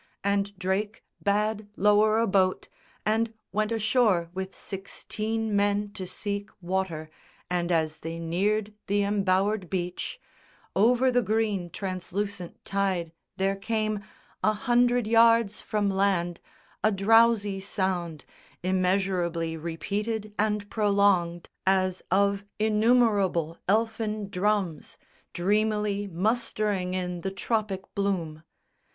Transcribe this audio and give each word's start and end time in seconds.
And 0.23 0.57
Drake 0.57 1.03
bade 1.21 1.67
lower 1.75 2.17
a 2.17 2.25
boat, 2.25 2.67
And 3.05 3.35
went 3.51 3.71
ashore 3.71 4.31
with 4.33 4.57
sixteen 4.57 5.55
men 5.55 5.91
to 5.93 6.07
seek 6.07 6.49
Water; 6.59 7.11
and, 7.51 7.71
as 7.71 7.99
they 7.99 8.17
neared 8.17 8.73
the 8.87 9.03
embowered 9.03 9.69
beach, 9.69 10.19
Over 10.75 11.11
the 11.11 11.21
green 11.21 11.69
translucent 11.69 12.65
tide 12.65 13.11
there 13.37 13.55
came, 13.55 14.03
A 14.43 14.53
hundred 14.53 15.05
yards 15.05 15.61
from 15.61 15.87
land, 15.87 16.39
a 16.83 16.91
drowsy 16.91 17.59
sound 17.59 18.25
Immeasurably 18.63 19.55
repeated 19.55 20.33
and 20.39 20.67
prolonged, 20.71 21.47
As 21.67 22.01
of 22.09 22.43
innumerable 22.57 23.55
elfin 23.67 24.29
drums 24.31 24.97
Dreamily 25.33 26.07
mustering 26.07 26.95
in 26.95 27.21
the 27.21 27.29
tropic 27.29 27.83
bloom. 27.93 28.41